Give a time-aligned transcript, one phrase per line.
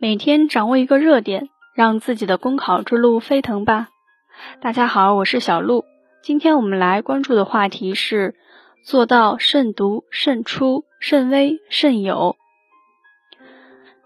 [0.00, 3.88] 每天掌握一个热点，让自己的公考之路飞腾吧！
[4.60, 5.84] 大家好，我是小鹿。
[6.22, 8.36] 今天我们来关注的话题是
[8.84, 12.36] 做到慎独、慎出、慎微、慎友。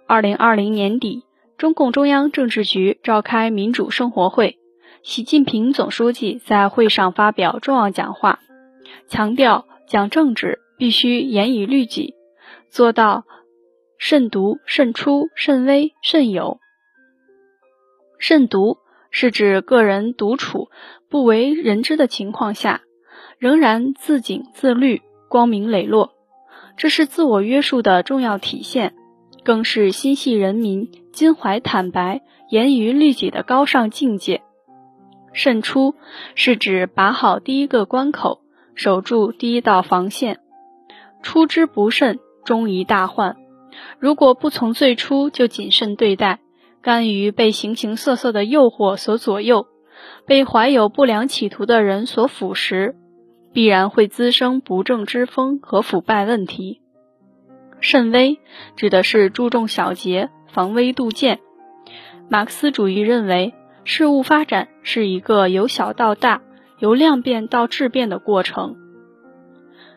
[0.07, 1.25] 二零二零年底，
[1.59, 4.59] 中共中央政治局召开民主生活会，
[5.03, 8.39] 习近平总书记在会上发表重要讲话，
[9.09, 12.15] 强调讲政治必须严以律己，
[12.71, 13.25] 做到。
[14.05, 16.59] 慎独、慎出、慎微、慎友。
[18.19, 18.79] 慎独
[19.13, 20.71] 是指个人独处
[21.09, 22.81] 不为人知的情况下，
[23.39, 26.15] 仍然自警自律、光明磊落，
[26.77, 28.97] 这是自我约束的重要体现，
[29.45, 34.43] 更是心系人民、襟怀坦白、严于律己的高尚境界。
[35.33, 35.95] 慎出
[36.35, 38.41] 是指把好第一个关口，
[38.75, 40.41] 守住第一道防线，
[41.23, 43.37] 出之不慎，终一大患。
[43.99, 46.41] 如果不从最初就谨慎对待，
[46.81, 49.67] 甘于被形形色色的诱惑所左右，
[50.27, 52.95] 被怀有不良企图的人所腐蚀，
[53.53, 56.81] 必然会滋生不正之风和腐败问题。
[57.81, 58.39] 慎微
[58.77, 61.41] 指的是注重小节，防微杜渐。
[62.29, 66.43] 马克思主义认为，事物发展是一个由小到大、
[66.79, 68.77] 由量变到质变的过程。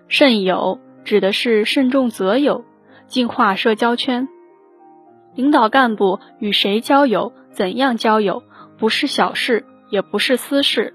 [0.07, 2.65] 慎友指的是慎重择友。
[3.16, 4.27] 净化社交圈，
[5.35, 8.44] 领导干部与谁交友、怎样交友，
[8.77, 10.94] 不是小事，也不是私事，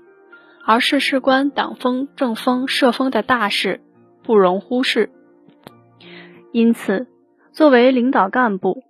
[0.67, 3.81] 而是事关党风、政风、社风的大事，
[4.23, 5.11] 不容忽视。
[6.53, 7.07] 因此，
[7.53, 8.83] 作为领导干部，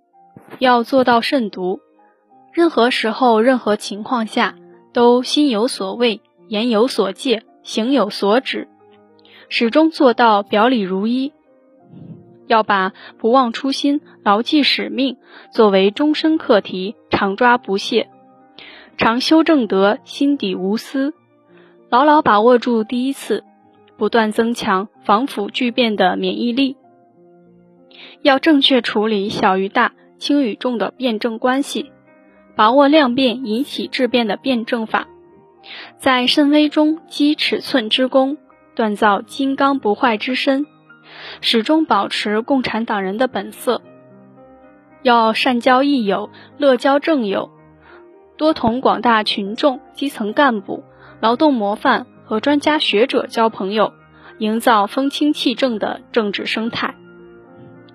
[0.59, 1.79] 要做到慎独，
[2.51, 4.55] 任何时候、任何情况下，
[4.91, 8.67] 都心有所畏、言有所戒、行有所止，
[9.47, 11.31] 始终做到表里如一。
[12.51, 15.15] 要把不忘初心、牢记使命
[15.53, 18.09] 作为终身课题，常抓不懈，
[18.97, 21.13] 常修正德，心底无私，
[21.89, 23.45] 牢牢把握住第一次，
[23.95, 26.75] 不断增强防腐巨变的免疫力。
[28.21, 31.89] 要正确处理小与大、轻与重的辩证关系，
[32.57, 35.07] 把握量变引起质变的辩证法，
[35.99, 38.37] 在慎微中积尺寸之功，
[38.75, 40.65] 锻造金刚不坏之身。
[41.41, 43.81] 始终保持共产党人的本色，
[45.01, 47.49] 要善交益友，乐交正友，
[48.37, 50.83] 多同广大群众、基层干部、
[51.19, 53.93] 劳动模范和专家学者交朋友，
[54.37, 56.95] 营造风清气正的政治生态。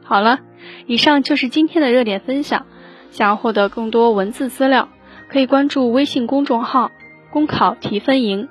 [0.04, 0.41] 好了，
[0.87, 2.66] 以上就是今天的热点分享。
[3.12, 4.91] 想要获得更多文字资料，
[5.28, 6.91] 可以关注微信公众号
[7.33, 8.48] “公考提分营”。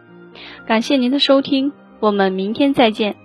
[0.66, 3.25] 感谢您的收听，我们明天再见。